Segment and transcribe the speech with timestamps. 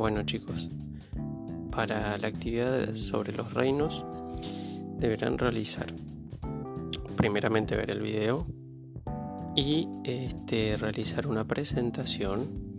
[0.00, 0.70] Bueno chicos,
[1.70, 4.02] para la actividad sobre los reinos
[4.98, 5.92] deberán realizar
[7.18, 8.46] primeramente ver el video
[9.54, 12.78] y este, realizar una presentación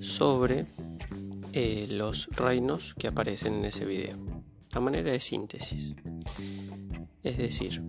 [0.00, 0.66] sobre
[1.52, 4.16] eh, los reinos que aparecen en ese video.
[4.74, 5.94] A manera de síntesis
[7.22, 7.84] es decir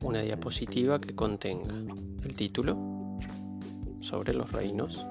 [0.00, 1.74] una diapositiva que contenga
[2.24, 3.18] el título
[4.00, 5.04] sobre los reinos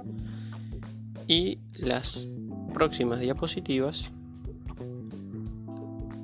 [1.27, 2.27] y las
[2.75, 4.11] próximas diapositivas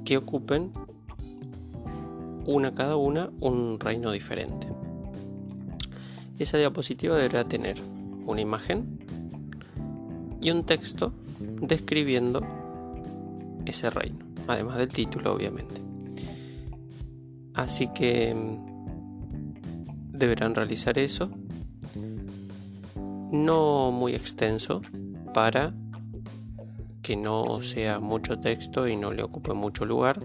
[0.04, 0.74] que ocupen
[2.46, 4.68] una cada una un reino diferente.
[6.38, 7.78] Esa diapositiva deberá tener
[8.26, 9.00] una imagen
[10.42, 11.14] y un texto
[11.62, 12.42] describiendo
[13.66, 15.80] ese reino, además del título obviamente.
[17.54, 21.32] Así que mm, deberán realizar eso,
[23.32, 24.82] no muy extenso,
[25.34, 25.74] para
[27.16, 30.20] no sea mucho texto y no le ocupe mucho lugar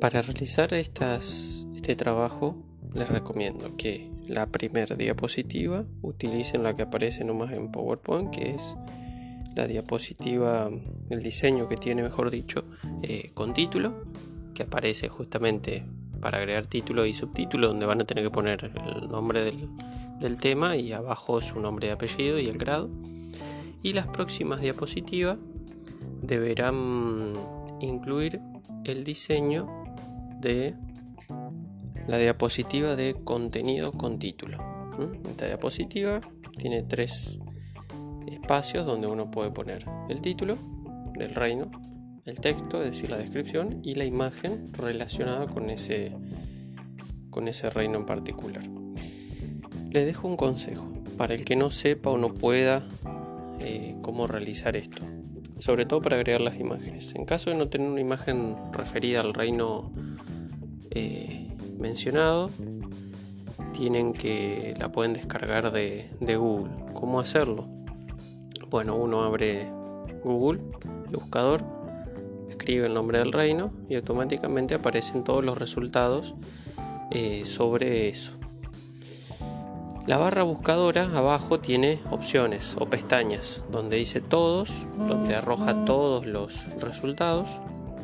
[0.00, 2.56] para realizar este trabajo
[2.94, 8.76] les recomiendo que la primera diapositiva utilicen la que aparece nomás en PowerPoint, que es
[9.54, 10.70] la diapositiva,
[11.10, 12.64] el diseño que tiene, mejor dicho,
[13.02, 14.06] eh, con título,
[14.54, 15.84] que aparece justamente
[16.20, 19.68] para agregar título y subtítulo, donde van a tener que poner el nombre del,
[20.18, 22.88] del tema y abajo su nombre de apellido y el grado.
[23.82, 25.38] Y las próximas diapositivas
[26.22, 27.32] deberán
[27.80, 28.40] incluir
[28.84, 29.84] el diseño
[30.40, 30.74] de
[32.06, 34.58] la diapositiva de contenido con título.
[35.28, 36.20] Esta diapositiva
[36.56, 37.38] tiene tres
[38.26, 40.56] espacios donde uno puede poner el título
[41.14, 41.70] del reino,
[42.24, 46.12] el texto, es decir, la descripción, y la imagen relacionada con ese,
[47.30, 48.62] con ese reino en particular.
[49.90, 52.82] Les dejo un consejo para el que no sepa o no pueda
[53.60, 55.02] eh, cómo realizar esto,
[55.58, 57.14] sobre todo para agregar las imágenes.
[57.14, 59.92] En caso de no tener una imagen referida al reino
[60.90, 61.48] eh,
[61.78, 62.50] mencionado
[63.72, 66.72] tienen que la pueden descargar de, Google.
[66.94, 67.66] ¿Cómo hacerlo?
[68.70, 69.70] Bueno, uno abre
[70.24, 70.60] Google,
[71.06, 71.62] el buscador,
[72.48, 76.34] escribe el nombre del reino y automáticamente aparecen todos los resultados
[77.10, 78.39] eh, sobre eso.
[80.06, 86.66] La barra buscadora abajo tiene opciones o pestañas donde dice todos, donde arroja todos los
[86.80, 87.48] resultados,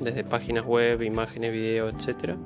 [0.00, 2.36] desde páginas web, imágenes, video, etcétera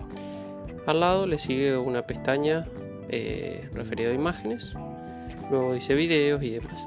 [0.87, 2.66] al lado le sigue una pestaña
[3.09, 4.75] eh, referida a imágenes,
[5.50, 6.87] luego dice videos y demás.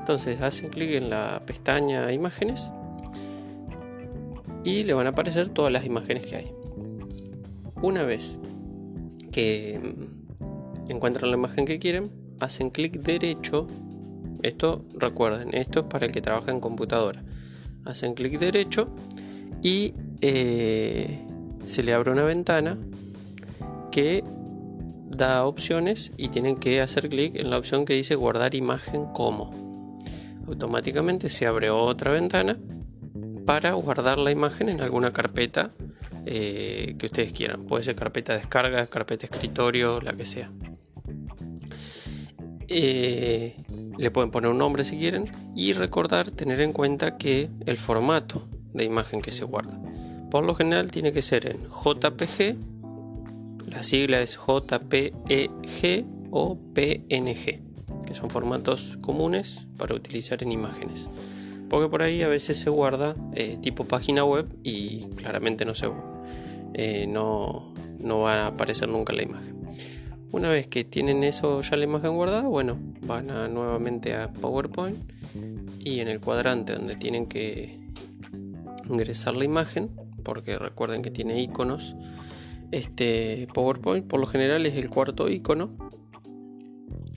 [0.00, 2.70] Entonces hacen clic en la pestaña imágenes
[4.64, 6.52] y le van a aparecer todas las imágenes que hay.
[7.82, 8.38] Una vez
[9.30, 10.27] que mm,
[10.92, 12.10] encuentran la imagen que quieren,
[12.40, 13.66] hacen clic derecho.
[14.42, 17.22] Esto recuerden, esto es para el que trabaja en computadora.
[17.84, 18.88] Hacen clic derecho
[19.62, 21.18] y eh,
[21.64, 22.78] se le abre una ventana
[23.90, 24.22] que
[25.08, 29.50] da opciones y tienen que hacer clic en la opción que dice guardar imagen como.
[30.46, 32.58] Automáticamente se abre otra ventana
[33.44, 35.70] para guardar la imagen en alguna carpeta
[36.26, 37.64] eh, que ustedes quieran.
[37.64, 40.50] Puede ser carpeta de descarga, carpeta escritorio, la que sea.
[42.68, 43.56] Eh,
[43.96, 48.46] le pueden poner un nombre si quieren y recordar tener en cuenta que el formato
[48.74, 49.80] de imagen que se guarda
[50.30, 52.56] por lo general tiene que ser en JPG
[53.70, 57.60] la sigla es JPEG o PNG,
[58.06, 61.08] que son formatos comunes para utilizar en imágenes.
[61.68, 65.90] Porque por ahí a veces se guarda eh, tipo página web y claramente no, se,
[66.74, 69.54] eh, no, no va a aparecer nunca la imagen.
[70.30, 74.98] Una vez que tienen eso ya la imagen guardada, bueno, van nuevamente a PowerPoint
[75.78, 77.78] y en el cuadrante donde tienen que
[78.88, 79.90] ingresar la imagen,
[80.22, 81.96] porque recuerden que tiene iconos
[82.70, 85.70] este PowerPoint por lo general es el cuarto icono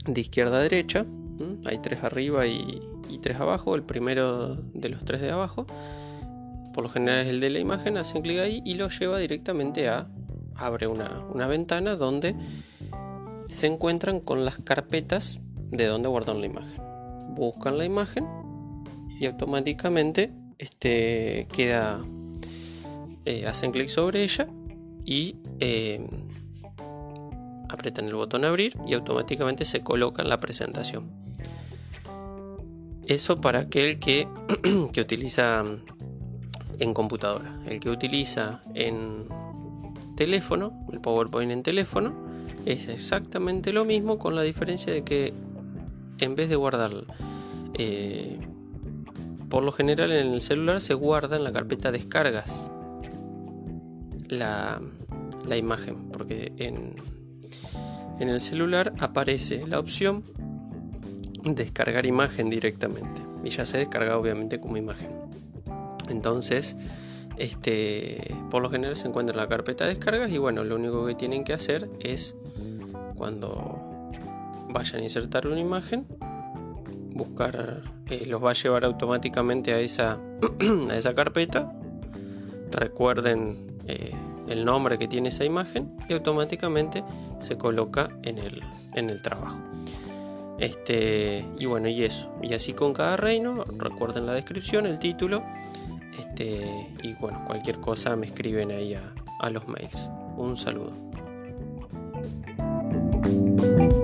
[0.05, 1.05] de izquierda a derecha.
[1.65, 2.81] Hay tres arriba y,
[3.21, 3.75] tres abajo.
[3.75, 5.67] El primero de los tres de abajo,
[6.73, 7.97] por lo general es el de la imagen.
[7.97, 10.07] Hacen clic ahí y lo lleva directamente a.
[10.55, 12.35] Abre una, una ventana donde
[13.51, 15.39] se encuentran con las carpetas
[15.69, 16.81] de donde guardan la imagen.
[17.35, 18.25] Buscan la imagen
[19.19, 21.99] y automáticamente este, queda.
[23.25, 24.47] Eh, hacen clic sobre ella
[25.05, 26.07] y eh,
[27.69, 31.11] apretan el botón abrir y automáticamente se coloca en la presentación.
[33.05, 34.27] Eso para aquel que,
[34.93, 35.63] que utiliza
[36.79, 37.59] en computadora.
[37.67, 39.27] El que utiliza en
[40.15, 42.30] teléfono, el PowerPoint en teléfono,
[42.65, 45.33] es exactamente lo mismo con la diferencia de que
[46.19, 46.91] en vez de guardar
[47.73, 48.37] Eh,
[49.49, 52.69] por lo general en el celular se guarda en la carpeta descargas
[54.27, 54.81] la,
[55.47, 56.95] la imagen, porque en,
[58.19, 60.23] en el celular aparece la opción
[61.43, 65.09] descargar imagen directamente y ya se descarga obviamente como imagen.
[66.09, 66.75] Entonces,
[67.37, 71.05] este, por lo general se encuentra en la carpeta de descargas y bueno, lo único
[71.05, 72.35] que tienen que hacer es
[73.21, 73.79] cuando
[74.69, 76.07] vayan a insertar una imagen,
[77.13, 80.17] buscar, eh, los va a llevar automáticamente a esa,
[80.89, 81.71] a esa carpeta.
[82.71, 84.15] Recuerden eh,
[84.47, 87.03] el nombre que tiene esa imagen y automáticamente
[87.41, 88.63] se coloca en el,
[88.95, 89.59] en el trabajo.
[90.57, 92.33] Este, y bueno, y eso.
[92.41, 95.43] Y así con cada reino, recuerden la descripción, el título.
[96.17, 100.09] Este, y bueno, cualquier cosa me escriben ahí a los mails.
[100.37, 101.10] Un saludo.
[103.61, 104.00] thank you